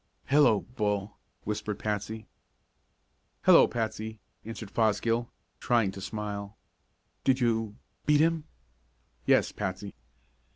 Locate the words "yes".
9.27-9.51